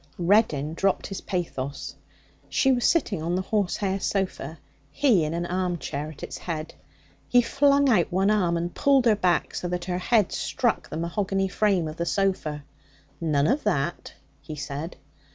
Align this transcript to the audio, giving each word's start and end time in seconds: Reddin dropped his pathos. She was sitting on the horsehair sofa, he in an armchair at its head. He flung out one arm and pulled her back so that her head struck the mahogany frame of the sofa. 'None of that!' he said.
Reddin 0.17 0.73
dropped 0.73 1.05
his 1.05 1.21
pathos. 1.21 1.93
She 2.49 2.71
was 2.71 2.85
sitting 2.85 3.21
on 3.21 3.35
the 3.35 3.43
horsehair 3.43 3.99
sofa, 3.99 4.57
he 4.89 5.23
in 5.23 5.35
an 5.35 5.45
armchair 5.45 6.09
at 6.09 6.23
its 6.23 6.39
head. 6.39 6.73
He 7.27 7.43
flung 7.43 7.87
out 7.87 8.11
one 8.11 8.31
arm 8.31 8.57
and 8.57 8.73
pulled 8.73 9.05
her 9.05 9.15
back 9.15 9.53
so 9.53 9.67
that 9.67 9.85
her 9.85 9.99
head 9.99 10.31
struck 10.31 10.89
the 10.89 10.97
mahogany 10.97 11.49
frame 11.49 11.87
of 11.87 11.97
the 11.97 12.07
sofa. 12.07 12.63
'None 13.19 13.45
of 13.45 13.63
that!' 13.63 14.13
he 14.41 14.55
said. 14.55 14.95